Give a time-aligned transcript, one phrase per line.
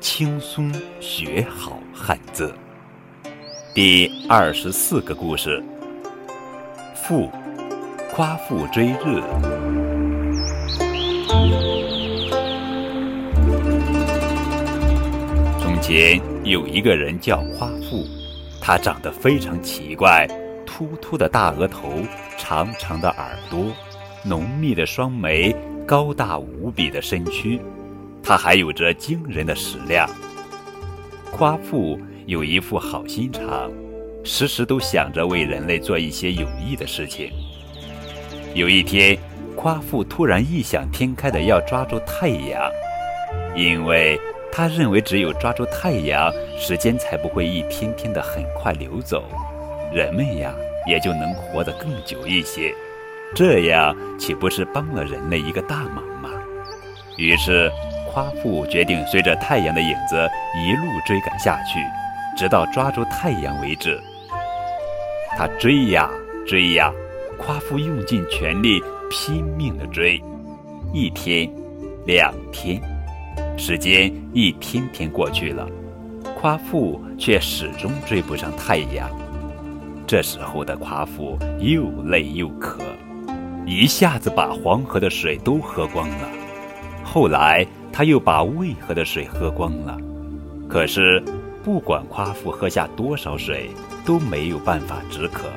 [0.00, 2.54] 轻松学好汉字。
[3.74, 5.62] 第二十四个故事：
[6.94, 7.28] 父
[8.12, 9.20] 夸父追日。
[15.60, 18.06] 从前有一个人叫夸父，
[18.60, 20.28] 他长得非常奇怪，
[20.64, 21.92] 秃秃的大额头，
[22.36, 23.72] 长长的耳朵，
[24.24, 27.60] 浓密的双眉，高大无比的身躯。
[28.22, 30.08] 他还有着惊人的食量。
[31.30, 33.70] 夸父有一副好心肠，
[34.24, 37.30] 时时都想着为人类做一些有益的事情。
[38.54, 39.16] 有一天，
[39.54, 42.70] 夸父突然异想天开的要抓住太阳，
[43.54, 44.18] 因为
[44.50, 49.22] 他认为只有抓住太阳，时间才不会一天天的很快流走，
[49.92, 50.54] 人们呀
[50.86, 52.74] 也就能活得更久一些。
[53.34, 56.30] 这样岂不是帮了人类一个大忙吗？
[57.18, 57.70] 于是。
[58.18, 61.78] 夸父决定随着太阳的影子一路追赶下去，
[62.36, 63.96] 直到抓住太阳为止。
[65.36, 66.10] 他追呀
[66.44, 66.92] 追呀，
[67.38, 70.20] 夸父用尽全力，拼命地追。
[70.92, 71.48] 一天，
[72.06, 72.82] 两天，
[73.56, 75.68] 时间一天天过去了，
[76.40, 79.08] 夸父却始终追不上太阳。
[80.08, 82.82] 这时候的夸父又累又渴，
[83.64, 86.28] 一下子把黄河的水都喝光了。
[87.04, 87.64] 后来。
[87.92, 89.96] 他又把渭河的水喝光了，
[90.68, 91.22] 可是
[91.64, 93.70] 不管夸父喝下多少水，
[94.04, 95.48] 都没有办法止渴。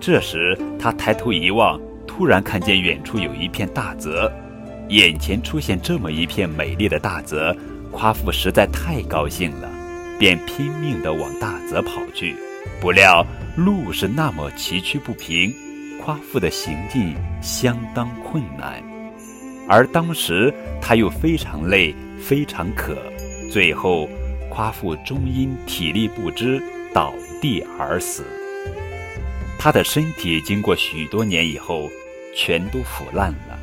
[0.00, 4.32] 这时他抬头一望，突然看见远处有一片大泽，
[4.88, 7.56] 眼前出现这么一片美丽的大泽，
[7.90, 9.68] 夸父实在太高兴了，
[10.18, 12.34] 便拼命地往大泽跑去。
[12.80, 13.26] 不料
[13.56, 15.52] 路是那么崎岖不平，
[16.02, 18.91] 夸父的行进相当困难。
[19.72, 20.52] 而当时
[20.82, 22.94] 他又非常累，非常渴，
[23.50, 24.06] 最后
[24.50, 26.62] 夸父终因体力不支
[26.92, 28.22] 倒地而死。
[29.58, 31.88] 他的身体经过许多年以后，
[32.36, 33.58] 全都腐烂了。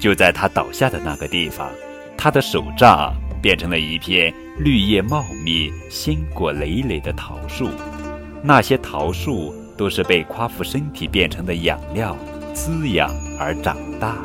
[0.00, 1.70] 就在他倒下的那个地方，
[2.18, 7.68] 他的手杖变成了一片绿叶茂密、鲜果累累的桃树。
[8.42, 12.16] 那些桃树都是被夸父身体变成的养料
[12.52, 13.08] 滋养
[13.38, 14.16] 而长大。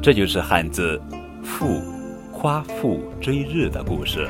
[0.00, 1.00] 这就是汉字
[1.42, 1.82] “父
[2.32, 4.28] 夸父追日”的故事。